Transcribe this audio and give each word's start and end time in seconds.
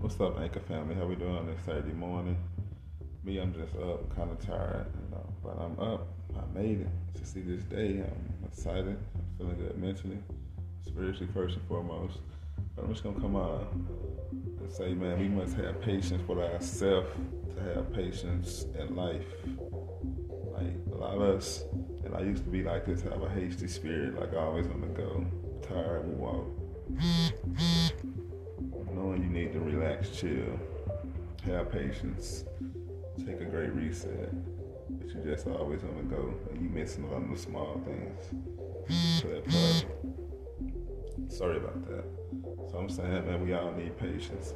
What's 0.00 0.18
up, 0.18 0.40
Anchor 0.40 0.60
family? 0.60 0.94
How 0.94 1.04
we 1.04 1.14
doing 1.14 1.36
on 1.36 1.46
this 1.46 1.62
Saturday 1.62 1.92
morning? 1.92 2.34
Me, 3.22 3.36
I'm 3.36 3.52
just 3.52 3.76
up, 3.76 4.16
kind 4.16 4.30
of 4.30 4.40
tired, 4.40 4.86
you 4.94 5.10
know, 5.14 5.30
but 5.44 5.58
I'm 5.60 5.78
up. 5.78 6.08
I 6.34 6.58
made 6.58 6.80
it 6.80 7.18
to 7.18 7.26
see 7.26 7.42
this 7.42 7.64
day. 7.64 8.02
I'm 8.02 8.48
excited. 8.50 8.96
I'm 8.96 9.36
feeling 9.36 9.58
good 9.58 9.76
mentally, 9.76 10.16
spiritually 10.86 11.28
first 11.34 11.58
and 11.58 11.68
foremost. 11.68 12.16
But 12.74 12.86
I'm 12.86 12.90
just 12.90 13.04
gonna 13.04 13.20
come 13.20 13.36
out 13.36 13.70
and 13.74 14.72
say, 14.72 14.94
man, 14.94 15.20
we 15.20 15.28
must 15.28 15.54
have 15.56 15.82
patience 15.82 16.26
with 16.26 16.38
ourselves 16.38 17.10
to 17.54 17.62
have 17.74 17.92
patience 17.92 18.64
in 18.78 18.96
life. 18.96 19.26
Like 19.44 20.76
a 20.92 20.96
lot 20.96 21.14
of 21.14 21.20
us, 21.20 21.64
and 22.06 22.14
I 22.16 22.20
used 22.20 22.44
to 22.44 22.50
be 22.50 22.62
like 22.62 22.86
this, 22.86 23.02
have 23.02 23.20
a 23.20 23.28
hasty 23.28 23.68
spirit, 23.68 24.18
like 24.18 24.32
I 24.32 24.38
always 24.38 24.66
on 24.66 24.80
the 24.80 24.86
go, 24.86 25.26
tired, 25.68 26.08
move 26.08 26.26
out 26.26 26.60
relax, 29.80 30.10
chill, 30.10 30.58
have 31.46 31.72
patience, 31.72 32.44
take 33.24 33.40
a 33.40 33.44
great 33.44 33.72
reset. 33.72 34.30
But 34.90 35.08
you 35.08 35.22
just 35.24 35.46
always 35.46 35.82
on 35.84 35.96
the 35.96 36.02
go 36.14 36.34
and 36.50 36.60
you 36.62 36.68
missing 36.68 37.04
a 37.04 37.10
lot 37.10 37.22
of 37.22 37.30
the 37.30 37.38
small 37.38 37.80
things. 37.84 39.20
So 39.20 39.28
that 39.28 39.46
part. 39.46 41.32
Sorry 41.32 41.56
about 41.56 41.86
that. 41.86 42.04
So 42.70 42.78
I'm 42.78 42.90
saying, 42.90 43.26
man, 43.26 43.40
we 43.42 43.54
all 43.54 43.72
need 43.72 43.96
patience. 43.96 44.54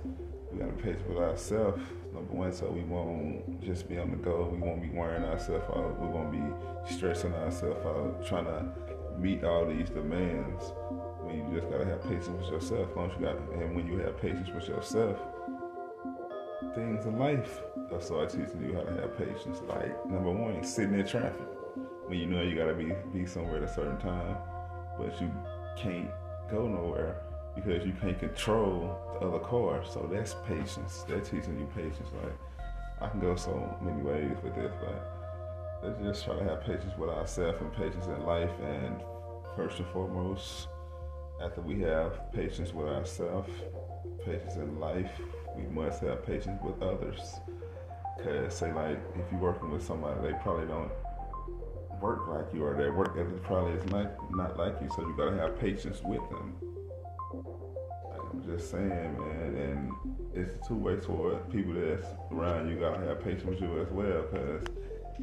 We 0.52 0.58
gotta 0.58 0.72
be 0.72 0.82
patient 0.82 1.08
with 1.08 1.18
ourselves. 1.18 1.80
Number 2.12 2.32
one, 2.32 2.52
so 2.52 2.70
we 2.70 2.82
won't 2.82 3.62
just 3.62 3.88
be 3.88 3.98
on 3.98 4.10
the 4.10 4.16
go. 4.16 4.50
We 4.52 4.58
won't 4.58 4.82
be 4.82 4.90
wearing 4.90 5.24
ourselves 5.24 5.64
out. 5.70 6.00
We 6.00 6.08
won't 6.08 6.32
be 6.32 6.94
stressing 6.94 7.32
ourselves 7.32 7.86
out, 7.86 8.26
trying 8.26 8.44
to 8.44 8.66
meet 9.18 9.42
all 9.42 9.66
these 9.66 9.88
demands 9.88 10.72
you 11.36 11.58
just 11.60 11.70
gotta 11.70 11.84
have 11.84 12.02
patience 12.02 12.28
with 12.28 12.50
yourself. 12.50 12.90
As 12.90 12.96
long 12.96 13.10
as 13.10 13.20
you 13.20 13.26
got, 13.26 13.36
and 13.36 13.74
when 13.74 13.86
you 13.86 13.98
have 13.98 14.20
patience 14.20 14.48
with 14.54 14.68
yourself, 14.68 15.18
things 16.74 17.04
in 17.06 17.18
life 17.18 17.60
are 17.92 18.00
start 18.00 18.30
teaching 18.30 18.62
you 18.62 18.74
how 18.74 18.82
to 18.82 18.92
have 19.00 19.16
patience. 19.18 19.60
Like 19.68 20.06
number 20.06 20.30
one, 20.30 20.62
sitting 20.64 20.98
in 20.98 21.06
traffic 21.06 21.46
when 22.06 22.18
you 22.18 22.26
know 22.26 22.42
you 22.42 22.56
gotta 22.56 22.74
be 22.74 22.92
be 23.12 23.26
somewhere 23.26 23.56
at 23.58 23.62
a 23.62 23.72
certain 23.72 23.98
time, 23.98 24.36
but 24.98 25.20
you 25.20 25.30
can't 25.76 26.10
go 26.50 26.66
nowhere 26.66 27.22
because 27.54 27.84
you 27.86 27.92
can't 28.00 28.18
control 28.18 28.98
the 29.20 29.26
other 29.26 29.38
car. 29.38 29.84
So 29.84 30.08
that's 30.10 30.34
patience. 30.46 31.04
They're 31.08 31.20
teaching 31.20 31.58
you 31.58 31.66
patience. 31.74 32.08
Like 32.22 32.32
I 33.00 33.08
can 33.08 33.20
go 33.20 33.36
so 33.36 33.76
many 33.82 34.02
ways 34.02 34.36
with 34.42 34.54
this, 34.54 34.72
but 34.80 35.82
let's 35.82 36.00
just 36.00 36.24
try 36.24 36.36
to 36.36 36.44
have 36.44 36.62
patience 36.62 36.96
with 36.98 37.10
ourselves 37.10 37.60
and 37.60 37.72
patience 37.72 38.06
in 38.06 38.24
life. 38.24 38.50
And 38.62 39.02
first 39.56 39.78
and 39.78 39.88
foremost, 39.88 40.68
after 41.42 41.60
we 41.60 41.80
have 41.80 42.32
patience 42.32 42.72
with 42.72 42.86
ourselves, 42.86 43.50
patience 44.24 44.56
in 44.56 44.78
life, 44.78 45.10
we 45.56 45.64
must 45.64 46.00
have 46.02 46.24
patience 46.24 46.60
with 46.62 46.80
others. 46.82 47.34
Cause 48.22 48.54
say 48.54 48.72
like 48.72 48.98
if 49.16 49.30
you're 49.30 49.40
working 49.40 49.70
with 49.70 49.82
somebody, 49.82 50.20
they 50.22 50.34
probably 50.42 50.66
don't 50.66 50.90
work 52.00 52.28
like 52.28 52.54
you, 52.54 52.64
or 52.64 52.76
their 52.76 52.92
work 52.92 53.16
ethic 53.18 53.42
probably 53.42 53.72
is 53.72 53.86
not 53.90 54.12
not 54.32 54.56
like 54.56 54.76
you. 54.80 54.88
So 54.94 55.02
you 55.02 55.14
gotta 55.16 55.36
have 55.36 55.58
patience 55.58 56.00
with 56.04 56.22
them. 56.30 56.54
I'm 58.30 58.42
just 58.44 58.70
saying, 58.70 59.18
man, 59.18 59.56
and 59.56 59.92
it's 60.34 60.66
two 60.66 60.74
ways 60.74 61.04
for 61.04 61.36
people 61.52 61.74
that's 61.74 62.06
around 62.32 62.68
you. 62.68 62.78
Gotta 62.80 63.04
have 63.06 63.22
patience 63.22 63.44
with 63.44 63.60
you 63.60 63.80
as 63.80 63.90
well, 63.90 64.22
cause 64.24 64.64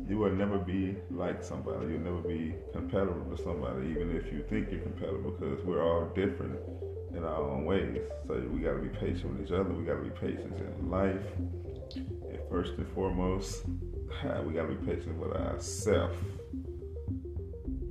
you 0.07 0.17
will 0.17 0.31
never 0.31 0.57
be 0.57 0.95
like 1.09 1.43
somebody. 1.43 1.91
You'll 1.91 2.01
never 2.01 2.21
be 2.21 2.55
compatible 2.73 3.21
with 3.21 3.41
somebody, 3.43 3.87
even 3.87 4.15
if 4.15 4.31
you 4.31 4.43
think 4.49 4.71
you're 4.71 4.81
compatible, 4.81 5.31
because 5.31 5.63
we're 5.65 5.83
all 5.83 6.05
different 6.15 6.59
in 7.15 7.23
our 7.23 7.41
own 7.41 7.65
ways. 7.65 8.01
So 8.27 8.41
we 8.51 8.61
got 8.61 8.73
to 8.73 8.79
be 8.79 8.89
patient 8.89 9.33
with 9.33 9.47
each 9.47 9.51
other. 9.51 9.69
We 9.69 9.83
got 9.83 9.95
to 9.95 10.03
be 10.03 10.09
patient 10.09 10.53
in 10.57 10.89
life. 10.89 11.25
And 11.95 12.39
first 12.49 12.73
and 12.77 12.87
foremost, 12.93 13.65
we 14.45 14.53
got 14.53 14.67
to 14.67 14.75
be 14.75 14.93
patient 14.93 15.17
with 15.17 15.33
ourselves. 15.33 16.17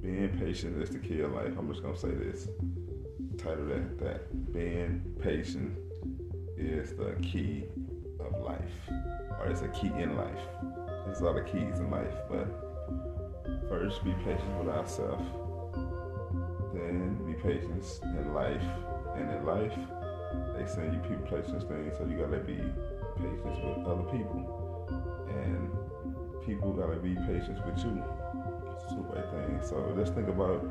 Being 0.01 0.39
patient 0.39 0.83
is 0.83 0.91
the 0.91 0.99
key 0.99 1.21
of 1.21 1.33
life. 1.33 1.53
I'm 1.59 1.69
just 1.71 1.83
gonna 1.83 1.97
say 1.97 2.11
this. 2.11 2.49
Title 3.37 3.67
that 3.67 3.99
that 3.99 4.53
being 4.53 5.03
patient 5.21 5.77
is 6.57 6.95
the 6.95 7.15
key 7.23 7.65
of 8.19 8.41
life, 8.43 8.73
or 9.39 9.49
it's 9.49 9.61
a 9.61 9.69
key 9.69 9.89
in 9.89 10.17
life. 10.17 10.41
There's 11.05 11.21
a 11.21 11.25
lot 11.25 11.39
of 11.39 11.47
keys 11.47 11.79
in 11.79 11.91
life, 11.91 12.15
but 12.29 12.47
first 13.69 14.05
be 14.05 14.13
patient 14.25 14.59
with 14.59 14.69
ourselves. 14.69 15.25
Then 16.75 17.19
be 17.27 17.35
patient 17.35 18.01
in 18.03 18.35
life. 18.35 18.63
And 19.17 19.31
in 19.31 19.45
life, 19.45 19.77
they 20.57 20.67
send 20.67 20.95
you 20.95 21.01
people, 21.01 21.27
places, 21.27 21.65
things, 21.65 21.95
so 21.99 22.07
you 22.07 22.19
gotta 22.19 22.39
be 22.39 22.61
patient 23.17 23.79
with 23.79 23.87
other 23.87 24.05
people. 24.11 25.27
And 25.29 25.71
people 26.47 26.73
gotta 26.73 26.97
be 26.97 27.15
patient 27.15 27.65
with 27.67 27.79
you. 27.85 28.03
It's 28.75 28.85
a 28.85 28.89
two-way 28.95 29.23
thing. 29.31 29.61
So 29.63 29.95
just 29.97 30.15
think 30.15 30.29
about 30.29 30.63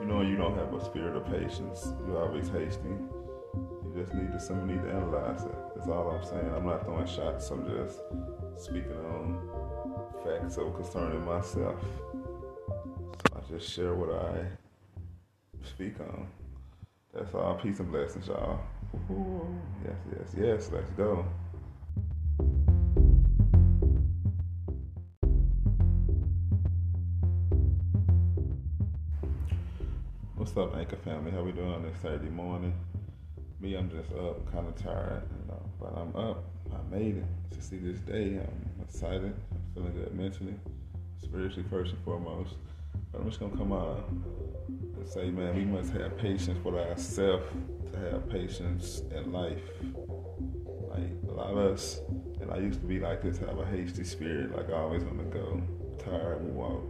you 0.00 0.06
know 0.06 0.22
you 0.22 0.36
don't 0.36 0.56
have 0.56 0.72
a 0.72 0.84
spirit 0.84 1.16
of 1.16 1.26
patience, 1.26 1.92
you're 2.06 2.22
always 2.22 2.48
hasty. 2.48 2.88
You 2.88 3.92
just 3.94 4.14
need 4.14 4.32
to 4.32 4.40
somebody 4.40 4.74
need 4.74 4.82
to 4.82 4.90
analyze 4.90 5.44
it. 5.44 5.54
That's 5.76 5.88
all 5.88 6.10
I'm 6.10 6.24
saying. 6.24 6.52
I'm 6.54 6.64
not 6.64 6.84
throwing 6.84 7.06
shots. 7.06 7.50
I'm 7.50 7.66
just 7.66 8.00
speaking 8.56 8.92
on 8.92 9.40
facts 10.24 10.56
of 10.56 10.74
concerning 10.74 11.24
myself. 11.24 11.80
So 12.12 13.36
I 13.36 13.52
just 13.52 13.70
share 13.70 13.94
what 13.94 14.10
I 14.10 14.44
speak 15.64 16.00
on. 16.00 16.26
That's 17.14 17.34
all. 17.34 17.54
Peace 17.54 17.80
and 17.80 17.90
blessings, 17.90 18.28
y'all. 18.28 18.60
Yes, 19.84 19.96
yes, 20.12 20.34
yes. 20.38 20.70
Let's 20.72 20.90
go. 20.90 21.24
What's 30.36 30.56
up, 30.56 30.76
Anchor 30.76 30.96
family? 30.96 31.30
How 31.30 31.42
we 31.42 31.52
doing 31.52 31.72
on 31.72 31.82
this 31.82 31.96
Saturday 32.00 32.30
morning? 32.30 32.72
Me, 33.60 33.74
I'm 33.74 33.90
just 33.90 34.10
up, 34.12 34.50
kind 34.52 34.66
of 34.66 34.74
tired, 34.76 35.22
you 35.30 35.48
know, 35.48 35.62
but 35.78 35.92
I'm 35.96 36.16
up. 36.16 36.44
I 36.80 36.94
made 36.94 37.16
it 37.18 37.24
to 37.52 37.62
see 37.62 37.76
this 37.76 38.00
day. 38.00 38.38
I'm 38.38 38.82
excited. 38.82 39.34
I'm 39.52 39.74
feeling 39.74 39.92
good 39.92 40.14
mentally, 40.14 40.54
spiritually 41.22 41.64
first 41.68 41.92
and 41.92 42.02
foremost. 42.04 42.54
But 43.12 43.20
I'm 43.20 43.28
just 43.28 43.40
gonna 43.40 43.56
come 43.56 43.72
out 43.72 44.08
and 44.08 45.08
say, 45.08 45.30
man, 45.30 45.56
we 45.56 45.64
must 45.64 45.92
have 45.92 46.16
patience 46.18 46.62
with 46.64 46.74
ourselves 46.74 47.44
to 47.92 47.98
have 47.98 48.28
patience 48.28 49.02
in 49.14 49.32
life. 49.32 49.62
Like 50.90 51.10
a 51.28 51.32
lot 51.32 51.50
of 51.50 51.58
us, 51.58 52.00
and 52.40 52.50
I 52.50 52.58
used 52.58 52.80
to 52.80 52.86
be 52.86 52.98
like 52.98 53.22
this, 53.22 53.38
have 53.38 53.58
a 53.58 53.66
hasty 53.66 54.04
spirit, 54.04 54.56
like 54.56 54.70
I 54.70 54.74
always 54.74 55.02
on 55.04 55.16
the 55.16 55.24
go, 55.24 55.60
tired, 55.98 56.42
out. 56.58 56.82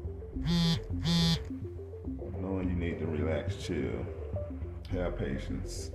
Knowing 2.40 2.68
you 2.70 2.76
need 2.76 2.98
to 2.98 3.06
relax, 3.06 3.56
chill, 3.56 4.06
have 4.92 5.18
patience, 5.18 5.90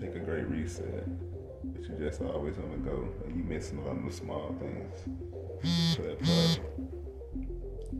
take 0.00 0.14
a 0.14 0.20
great 0.20 0.48
reset. 0.48 1.06
But 1.78 1.88
you 1.88 2.04
just 2.04 2.20
always 2.22 2.56
on 2.58 2.70
the 2.72 2.78
go 2.78 3.08
and 3.24 3.36
you 3.36 3.44
missing 3.44 3.78
a 3.78 3.84
lot 3.84 3.96
of 3.96 4.04
the 4.04 4.12
small 4.12 4.54
things. 4.58 5.04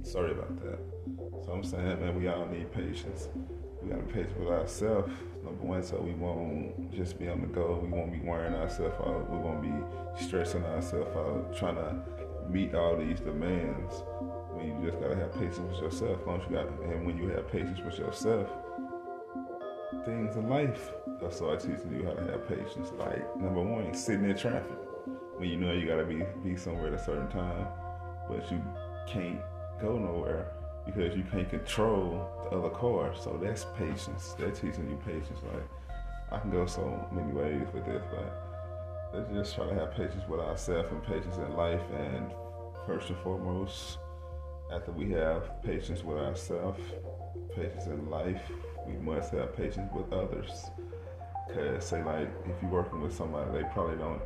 Sorry 0.03 0.33
about 0.33 0.61
that. 0.63 0.79
So 1.45 1.53
I'm 1.53 1.63
saying, 1.65 2.01
man, 2.01 2.19
we 2.19 2.29
all 2.29 2.47
need 2.47 2.73
patience. 2.73 3.29
We 3.83 3.91
gotta 3.91 4.03
be 4.03 4.13
patient 4.13 4.41
with 4.41 4.49
ourselves. 4.49 5.13
Number 5.45 5.65
one, 5.65 5.83
so 5.83 6.01
we 6.01 6.13
won't 6.13 6.93
just 6.93 7.19
be 7.19 7.29
on 7.29 7.41
the 7.41 7.47
go. 7.47 7.79
We 7.83 7.89
won't 7.89 8.13
be 8.13 8.21
wearing 8.21 8.55
ourselves 8.55 8.97
out. 9.01 9.31
We 9.31 9.39
won't 9.39 9.63
be 9.63 9.73
stressing 10.25 10.65
ourselves 10.65 11.17
out, 11.17 11.57
trying 11.57 11.77
to 11.77 12.03
meet 12.51 12.75
all 12.75 12.97
these 12.97 13.21
demands. 13.21 14.03
When 14.51 14.67
you 14.67 14.91
just 14.91 15.01
gotta 15.01 15.15
have 15.15 15.33
patience 15.35 15.59
with 15.59 15.81
yourself. 15.83 16.21
As 16.29 16.41
you 16.49 16.57
got, 16.57 16.69
and 16.83 17.07
when 17.07 17.17
you 17.17 17.29
have 17.29 17.49
patience 17.51 17.81
with 17.85 17.99
yourself, 17.99 18.49
things 20.09 20.37
in 20.37 20.49
life 20.49 20.93
are 21.23 21.31
start 21.31 21.61
teaching 21.61 21.93
you 21.93 22.03
how 22.07 22.15
to 22.15 22.23
have 22.33 22.49
patience. 22.49 22.91
Like 22.97 23.25
number 23.37 23.61
one, 23.61 23.93
sitting 23.93 24.25
in 24.25 24.37
traffic 24.37 24.79
when 25.37 25.51
you 25.51 25.57
know 25.57 25.73
you 25.73 25.87
gotta 25.87 26.05
be 26.05 26.23
be 26.43 26.57
somewhere 26.57 26.89
at 26.89 26.95
a 26.95 27.05
certain 27.05 27.29
time, 27.29 27.67
but 28.27 28.51
you 28.51 28.63
can't 29.07 29.41
go 29.83 29.99
nowhere 29.99 30.51
because 30.87 31.15
you 31.15 31.25
can't 31.31 31.51
control 31.51 32.27
the 32.45 32.57
other 32.57 32.71
car. 32.71 33.15
So 33.15 33.39
that's 33.43 33.67
patience. 33.77 34.35
They're 34.39 34.51
teaching 34.51 34.89
you 34.89 34.99
patience. 35.05 35.41
Like 35.53 35.69
I 36.33 36.39
can 36.39 36.51
go 36.51 36.65
so 36.65 37.07
many 37.13 37.33
ways 37.33 37.69
with 37.75 37.85
this, 37.85 38.03
but 38.11 39.13
let's 39.13 39.31
just 39.31 39.55
try 39.57 39.67
to 39.67 39.75
have 39.75 39.91
patience 39.93 40.25
with 40.27 40.41
ourselves 40.41 40.89
and 40.91 41.03
patience 41.03 41.37
in 41.37 41.53
life. 41.55 41.83
And 41.95 42.33
first 42.87 43.11
and 43.11 43.19
foremost, 43.19 43.99
after 44.73 44.91
we 44.91 45.11
have 45.11 45.63
patience 45.63 46.03
with 46.03 46.17
ourselves, 46.17 46.81
patience 47.55 47.87
in 47.87 48.09
life, 48.09 48.41
we 48.89 48.97
must 48.97 49.33
have 49.33 49.57
patience 49.57 49.91
with 49.93 50.13
others. 50.13 50.67
Cause 51.53 51.85
say 51.85 52.03
like 52.03 52.29
if 52.47 52.63
you're 52.63 52.71
working 52.71 53.01
with 53.01 53.15
somebody, 53.15 53.51
they 53.53 53.65
probably 53.73 53.97
don't 53.97 54.21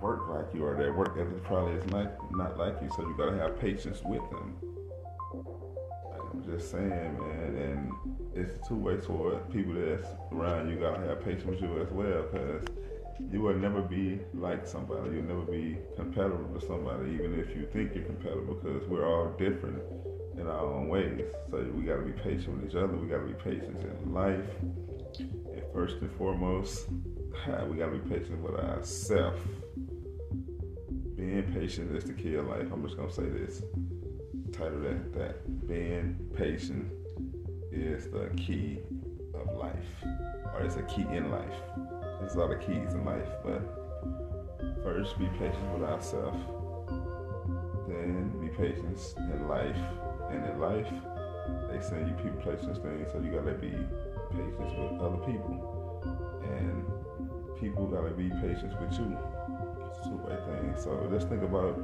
work 0.00 0.28
like 0.28 0.54
you, 0.54 0.64
or 0.64 0.76
their 0.76 0.92
work 0.92 1.16
ethic 1.18 1.42
probably 1.44 1.74
is 1.74 1.86
not 1.86 2.16
not 2.32 2.58
like 2.58 2.76
you. 2.82 2.88
So 2.96 3.02
you 3.02 3.14
gotta 3.16 3.36
have 3.36 3.58
patience 3.60 4.00
with 4.04 4.22
them. 4.30 4.56
Like 6.10 6.20
I'm 6.32 6.44
just 6.44 6.70
saying, 6.70 6.90
man, 6.90 7.56
and 7.56 7.92
it's 8.34 8.66
two 8.66 8.76
ways 8.76 9.04
for 9.06 9.38
people 9.52 9.74
that's 9.74 10.08
around 10.32 10.70
you. 10.70 10.76
Gotta 10.76 11.06
have 11.06 11.24
patience 11.24 11.44
with 11.44 11.60
you 11.60 11.80
as 11.80 11.90
well, 11.90 12.24
cause 12.24 12.64
you 13.32 13.40
will 13.40 13.54
never 13.54 13.82
be 13.82 14.20
like 14.34 14.66
somebody. 14.66 15.16
You'll 15.16 15.24
never 15.24 15.42
be 15.42 15.76
compatible 15.96 16.44
with 16.52 16.66
somebody, 16.66 17.10
even 17.12 17.38
if 17.38 17.54
you 17.56 17.68
think 17.72 17.94
you're 17.94 18.04
compatible, 18.04 18.54
because 18.54 18.88
we're 18.88 19.06
all 19.06 19.30
different 19.38 19.82
in 20.38 20.46
our 20.46 20.64
own 20.64 20.88
ways. 20.88 21.22
So 21.50 21.66
we 21.74 21.84
got 21.84 21.96
to 21.96 22.02
be 22.02 22.12
patient 22.12 22.48
with 22.56 22.70
each 22.70 22.76
other. 22.76 22.88
We 22.88 23.08
got 23.08 23.18
to 23.18 23.26
be 23.26 23.34
patient 23.34 23.82
in 23.82 24.12
life. 24.12 24.44
And 25.18 25.62
first 25.72 25.96
and 26.00 26.10
foremost, 26.12 26.86
we 27.68 27.76
got 27.76 27.90
to 27.90 27.98
be 27.98 28.08
patient 28.08 28.40
with 28.40 28.54
ourselves. 28.54 29.40
Being 31.16 31.52
patient 31.52 31.96
is 31.96 32.04
the 32.04 32.12
key 32.12 32.34
of 32.36 32.46
life. 32.46 32.68
I'm 32.72 32.82
just 32.84 32.96
gonna 32.96 33.10
say 33.10 33.24
this. 33.24 33.62
Title 34.52 34.80
that 34.82 35.12
that 35.14 35.66
being 35.66 36.16
patient 36.36 36.92
is 37.72 38.08
the 38.08 38.30
key 38.36 38.78
of 39.34 39.52
life, 39.56 39.74
or 40.54 40.62
it's 40.62 40.76
a 40.76 40.82
key 40.82 41.02
in 41.02 41.32
life. 41.32 41.58
There's 42.20 42.34
a 42.34 42.38
lot 42.38 42.52
of 42.52 42.60
keys 42.60 42.94
in 42.94 43.04
life, 43.04 43.28
but 43.44 43.60
first 44.84 45.18
be 45.18 45.26
patient 45.40 45.72
with 45.74 45.88
ourselves. 45.88 46.38
Then 47.88 48.32
be 48.40 48.48
patient 48.48 48.98
in 49.16 49.48
life, 49.48 49.76
and 50.30 50.44
in 50.44 50.58
life 50.60 50.86
they 51.70 51.80
send 51.80 52.08
you 52.08 52.14
people, 52.14 52.40
places, 52.42 52.78
things, 52.78 53.08
so 53.12 53.20
you 53.20 53.30
gotta 53.30 53.54
be 53.54 53.72
patient 54.30 54.92
with 54.92 55.00
other 55.00 55.16
people, 55.24 55.56
and 56.44 56.84
people 57.60 57.86
gotta 57.86 58.10
be 58.10 58.28
patient 58.40 58.78
with 58.80 58.92
you. 58.98 59.16
Two-way 60.04 60.36
thing. 60.46 60.74
So 60.76 61.08
just 61.10 61.28
think 61.28 61.42
about 61.42 61.76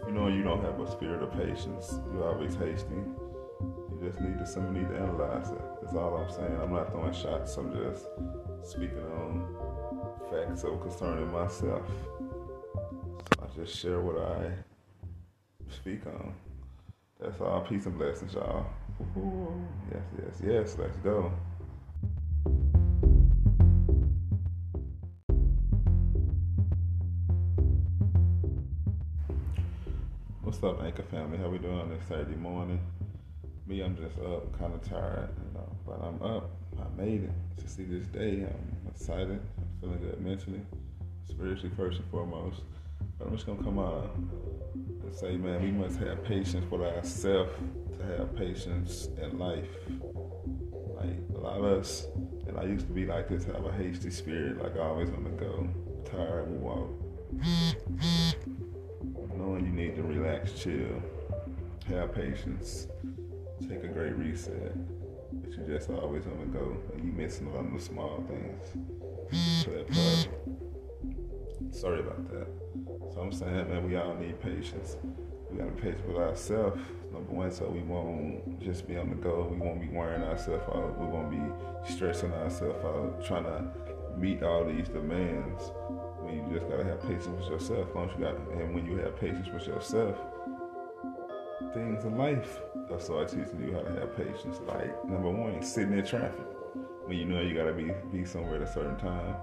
if 0.00 0.06
you 0.06 0.12
know 0.12 0.28
you 0.28 0.42
don't 0.42 0.62
have 0.62 0.78
a 0.80 0.90
spirit 0.90 1.22
of 1.22 1.32
patience, 1.32 1.98
you're 2.12 2.28
always 2.28 2.54
hasty 2.54 2.94
You 2.94 3.98
just 4.02 4.20
need 4.20 4.38
to 4.38 4.46
somebody 4.46 4.84
to 4.86 4.94
analyze 4.94 5.50
it. 5.50 5.60
That's 5.82 5.94
all 5.94 6.16
I'm 6.16 6.30
saying. 6.30 6.58
I'm 6.62 6.72
not 6.72 6.92
throwing 6.92 7.12
shots. 7.12 7.56
I'm 7.56 7.72
just 7.72 8.06
speaking 8.62 9.04
on 9.18 9.46
facts 10.30 10.64
of 10.64 10.80
concerning 10.80 11.30
myself. 11.32 11.82
So 12.18 13.42
I 13.42 13.46
just 13.56 13.76
share 13.76 14.00
what 14.00 14.18
I 14.18 14.52
speak 15.68 16.06
on. 16.06 16.34
That's 17.20 17.40
all. 17.40 17.60
Peace 17.60 17.86
and 17.86 17.98
blessings, 17.98 18.34
y'all. 18.34 18.66
Yes, 19.92 20.02
yes, 20.18 20.42
yes. 20.42 20.76
Let's 20.78 20.96
go. 20.98 21.32
What's 30.42 30.62
up, 30.62 30.82
Anchor 30.82 31.02
family? 31.02 31.38
How 31.38 31.48
we 31.48 31.58
doing 31.58 31.78
on 31.78 31.90
this 31.90 32.02
Saturday 32.08 32.36
morning? 32.36 32.80
me, 33.70 33.82
I'm 33.82 33.96
just 33.96 34.18
up, 34.18 34.58
kind 34.58 34.74
of 34.74 34.82
tired, 34.82 35.28
you 35.38 35.54
know, 35.54 35.68
but 35.86 36.02
I'm 36.02 36.20
up. 36.22 36.50
I 36.76 37.00
made 37.00 37.22
it 37.22 37.30
to 37.58 37.68
see 37.68 37.84
this 37.84 38.06
day. 38.08 38.44
I'm 38.44 38.88
excited. 38.88 39.40
I'm 39.58 39.80
feeling 39.80 40.00
good 40.00 40.20
mentally, 40.20 40.60
spiritually 41.28 41.70
first 41.76 42.00
and 42.00 42.10
foremost. 42.10 42.62
I'm 43.20 43.34
just 43.34 43.46
gonna 43.46 43.62
come 43.62 43.78
out 43.78 44.14
and 44.16 45.14
say, 45.14 45.36
man, 45.36 45.62
we 45.62 45.70
must 45.70 45.98
have 46.00 46.24
patience 46.24 46.70
with 46.70 46.82
ourselves 46.82 47.50
to 47.98 48.04
have 48.04 48.34
patience 48.36 49.08
in 49.20 49.38
life. 49.38 49.68
Like 50.96 51.16
a 51.34 51.38
lot 51.38 51.58
of 51.58 51.64
us, 51.64 52.06
and 52.46 52.58
I 52.58 52.64
used 52.64 52.86
to 52.86 52.92
be 52.92 53.06
like 53.06 53.28
this, 53.28 53.44
have 53.44 53.64
a 53.64 53.72
hasty 53.72 54.10
spirit, 54.10 54.62
like 54.62 54.76
I 54.76 54.80
always 54.80 55.10
want 55.10 55.24
to 55.24 55.44
go, 55.44 55.68
tired, 56.04 56.50
we 56.50 56.56
walk. 56.58 56.90
Knowing 59.36 59.64
you 59.64 59.72
need 59.72 59.96
to 59.96 60.02
relax, 60.02 60.52
chill, 60.52 61.02
have 61.88 62.14
patience 62.14 62.86
take 63.68 63.84
a 63.84 63.88
great 63.88 64.16
reset. 64.16 64.72
But 65.32 65.52
you 65.52 65.64
just 65.66 65.90
always 65.90 66.24
the 66.24 66.30
go 66.46 66.76
and 66.92 67.04
you 67.04 67.12
missing 67.12 67.46
a 67.46 67.54
lot 67.54 67.66
of 67.66 67.72
the 67.72 67.80
small 67.80 68.24
things. 68.28 69.64
So 69.64 69.70
that 69.70 69.88
Sorry 71.70 72.00
about 72.00 72.28
that. 72.30 72.46
So 73.12 73.20
I'm 73.20 73.32
saying, 73.32 73.68
man, 73.68 73.88
we 73.88 73.96
all 73.96 74.14
need 74.14 74.40
patience. 74.40 74.96
We 75.50 75.58
gotta 75.58 75.70
be 75.70 75.80
patient 75.80 76.06
with 76.08 76.16
ourselves, 76.16 76.80
number 77.12 77.32
one, 77.32 77.50
so 77.50 77.68
we 77.68 77.80
won't 77.80 78.60
just 78.60 78.86
be 78.86 78.96
on 78.96 79.10
the 79.10 79.16
go. 79.16 79.48
We 79.50 79.56
won't 79.56 79.80
be 79.80 79.88
wearing 79.88 80.22
ourselves 80.22 80.64
out. 80.68 80.98
We 81.00 81.06
won't 81.06 81.30
be 81.30 81.92
stressing 81.92 82.32
ourselves 82.32 82.84
out, 82.84 83.24
trying 83.24 83.44
to 83.44 83.64
meet 84.16 84.42
all 84.42 84.64
these 84.64 84.88
demands. 84.88 85.72
When 86.20 86.36
you 86.36 86.58
just 86.58 86.70
gotta 86.70 86.84
have 86.84 87.00
patience 87.02 87.26
with 87.26 87.50
yourself. 87.50 87.94
Once 87.94 88.12
you 88.16 88.24
got, 88.24 88.36
and 88.52 88.74
when 88.74 88.86
you 88.86 88.96
have 88.98 89.18
patience 89.18 89.48
with 89.52 89.66
yourself, 89.66 90.16
things 91.72 92.04
in 92.04 92.16
life. 92.16 92.60
That's 92.88 93.08
why 93.08 93.22
I 93.22 93.24
teaching 93.24 93.60
you 93.64 93.72
how 93.72 93.80
to 93.80 93.92
have 94.00 94.16
patience. 94.16 94.60
Like 94.66 95.04
number 95.08 95.30
one, 95.30 95.62
sitting 95.62 95.98
in 95.98 96.04
traffic 96.04 96.46
when 97.06 97.16
you 97.18 97.24
know 97.24 97.40
you 97.40 97.54
gotta 97.54 97.72
be 97.72 97.90
be 98.12 98.24
somewhere 98.24 98.56
at 98.56 98.62
a 98.62 98.72
certain 98.72 98.96
time, 98.98 99.34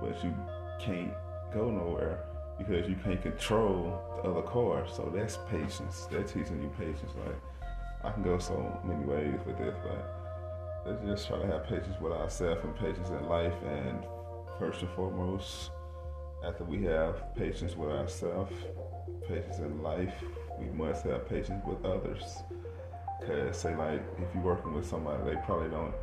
but 0.00 0.22
you 0.24 0.34
can't 0.80 1.12
go 1.54 1.70
nowhere 1.70 2.18
because 2.58 2.88
you 2.88 2.96
can't 3.02 3.22
control 3.22 4.00
the 4.22 4.30
other 4.30 4.42
car. 4.42 4.86
So 4.88 5.10
that's 5.14 5.38
patience. 5.50 6.06
They're 6.10 6.22
teaching 6.22 6.60
you 6.60 6.70
patience. 6.78 7.12
Like 7.24 7.36
I 8.04 8.12
can 8.12 8.22
go 8.22 8.38
so 8.38 8.80
many 8.84 9.04
ways 9.04 9.40
with 9.46 9.58
this, 9.58 9.74
but 9.82 10.84
let's 10.86 11.02
just 11.04 11.28
try 11.28 11.38
to 11.38 11.46
have 11.46 11.64
patience 11.64 11.96
with 12.00 12.12
ourselves 12.12 12.60
and 12.64 12.76
patience 12.76 13.08
in 13.08 13.28
life. 13.28 13.54
And 13.66 14.04
first 14.58 14.82
and 14.82 14.90
foremost, 14.90 15.70
after 16.46 16.64
we 16.64 16.82
have 16.84 17.34
patience 17.36 17.76
with 17.76 17.90
ourselves, 17.90 18.52
patience 19.26 19.58
in 19.58 19.82
life, 19.82 20.14
we 20.58 20.66
must 20.66 21.04
have 21.04 21.28
patience 21.28 21.62
with 21.66 21.84
others. 21.84 22.42
Cause 23.26 23.56
say 23.56 23.74
like 23.74 24.02
if 24.18 24.34
you're 24.34 24.42
working 24.42 24.74
with 24.74 24.86
somebody, 24.86 25.22
they 25.24 25.36
probably 25.46 25.70
don't 25.70 25.94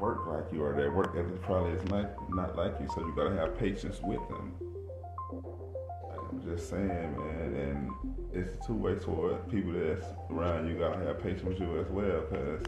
work 0.00 0.26
like 0.26 0.52
you, 0.52 0.62
or 0.62 0.74
their 0.74 0.90
work 0.90 1.14
ethic 1.16 1.40
probably 1.42 1.72
is 1.72 1.84
not 1.88 2.34
not 2.34 2.56
like 2.56 2.74
you. 2.80 2.88
So 2.94 3.00
you 3.00 3.12
gotta 3.14 3.36
have 3.36 3.58
patience 3.58 4.00
with 4.02 4.20
them. 4.28 4.54
I'm 6.30 6.42
just 6.44 6.70
saying, 6.70 6.88
man, 6.88 7.54
and 7.54 7.90
it's 8.32 8.64
two 8.66 8.74
ways 8.74 9.04
for 9.04 9.34
people 9.50 9.72
that's 9.72 10.06
around 10.30 10.68
you. 10.68 10.78
Gotta 10.78 11.04
have 11.04 11.22
patience 11.22 11.42
with 11.42 11.60
you 11.60 11.80
as 11.80 11.88
well, 11.88 12.22
cause 12.22 12.62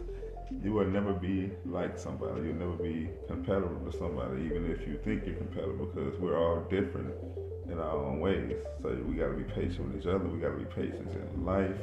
you 0.61 0.73
will 0.73 0.85
never 0.85 1.13
be 1.13 1.51
like 1.65 1.97
somebody. 1.97 2.47
You'll 2.47 2.55
never 2.55 2.75
be 2.75 3.09
compatible 3.27 3.75
with 3.77 3.97
somebody, 3.97 4.43
even 4.43 4.69
if 4.69 4.87
you 4.87 4.99
think 5.03 5.25
you're 5.25 5.35
compatible, 5.35 5.85
because 5.87 6.19
we're 6.19 6.37
all 6.37 6.61
different 6.69 7.13
in 7.69 7.79
our 7.79 7.97
own 7.97 8.19
ways. 8.19 8.55
So 8.81 8.89
we 9.07 9.15
got 9.15 9.27
to 9.27 9.33
be 9.33 9.43
patient 9.43 9.87
with 9.87 10.01
each 10.01 10.07
other. 10.07 10.19
We 10.19 10.39
got 10.39 10.51
to 10.51 10.57
be 10.57 10.65
patient 10.65 11.11
in 11.13 11.45
life. 11.45 11.79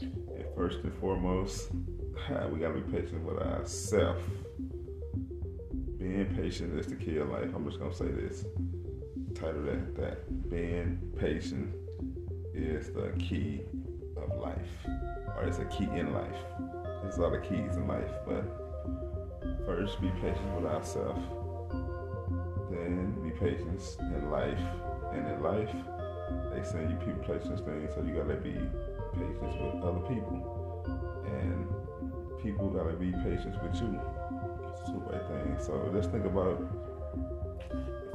And 0.00 0.44
first 0.54 0.80
and 0.80 0.92
foremost, 1.00 1.70
we 2.52 2.60
got 2.60 2.74
to 2.74 2.80
be 2.80 3.00
patient 3.00 3.24
with 3.24 3.38
ourselves. 3.38 4.22
Being 6.04 6.26
patient 6.36 6.78
is 6.78 6.86
the 6.86 6.96
key 6.96 7.16
of 7.16 7.30
life. 7.30 7.48
I'm 7.54 7.64
just 7.64 7.80
gonna 7.80 7.94
say 7.94 8.08
this. 8.08 8.44
Title 9.34 9.62
that 9.62 9.96
that 9.96 10.50
being 10.50 10.98
patient 11.18 11.74
is 12.52 12.92
the 12.92 13.10
key 13.18 13.62
of 14.18 14.38
life, 14.38 14.68
or 15.34 15.44
it's 15.44 15.60
a 15.60 15.64
key 15.64 15.84
in 15.84 16.12
life. 16.12 16.36
There's 17.00 17.16
a 17.16 17.22
lot 17.22 17.32
of 17.32 17.42
keys 17.42 17.76
in 17.76 17.88
life, 17.88 18.10
but 18.26 18.44
first 19.64 19.98
be 20.02 20.10
patient 20.20 20.54
with 20.54 20.70
ourselves. 20.70 21.24
Then 22.70 23.16
be 23.22 23.30
patient 23.30 23.80
in 24.00 24.30
life 24.30 24.60
and 25.14 25.26
in 25.26 25.42
life, 25.42 25.74
they 26.52 26.62
send 26.62 26.90
you 26.90 26.96
people, 26.96 27.22
patience 27.22 27.62
things, 27.62 27.94
so 27.94 28.02
you 28.02 28.12
gotta 28.12 28.36
be 28.36 28.52
patient 29.14 29.40
with 29.40 29.82
other 29.82 30.00
people. 30.00 30.84
And 31.24 31.66
people 32.42 32.68
gotta 32.68 32.92
be 32.92 33.10
patient 33.24 33.56
with 33.62 33.80
you. 33.80 33.98
It's 34.74 34.88
a 34.88 34.92
two-way 34.92 35.18
thing. 35.28 35.56
So 35.58 35.90
just 35.94 36.10
think 36.10 36.24
about 36.24 36.60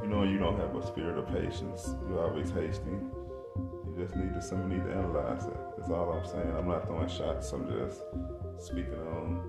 you 0.03 0.09
know 0.09 0.23
you 0.23 0.37
don't 0.37 0.59
have 0.59 0.75
a 0.75 0.85
spirit 0.85 1.17
of 1.17 1.27
patience, 1.27 1.95
you're 2.07 2.23
always 2.23 2.51
hasty. 2.51 2.91
You 2.91 3.95
just 3.97 4.15
need 4.15 4.33
to 4.33 4.41
somebody 4.41 4.75
need 4.75 4.85
to 4.85 4.91
analyze 4.91 5.45
it. 5.45 5.57
That's 5.77 5.89
all 5.89 6.11
I'm 6.13 6.25
saying. 6.25 6.53
I'm 6.57 6.67
not 6.67 6.85
throwing 6.85 7.09
shots, 7.09 7.51
I'm 7.51 7.67
just 7.67 8.01
speaking 8.57 8.93
on 9.13 9.41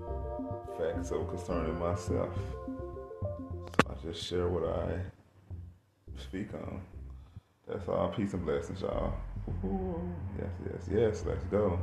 facts 0.77 1.11
of 1.11 1.27
concerning 1.29 1.77
myself. 1.79 2.29
So 2.65 3.89
I 3.89 4.07
just 4.07 4.25
share 4.25 4.47
what 4.47 4.63
I 4.67 4.99
speak 6.17 6.53
on. 6.53 6.81
That's 7.67 7.87
all. 7.87 8.09
Peace 8.09 8.33
and 8.33 8.45
blessings, 8.45 8.81
y'all. 8.81 9.13
Yes, 10.39 10.49
yes, 10.65 10.89
yes. 10.91 11.23
Let's 11.25 11.43
go. 11.45 11.79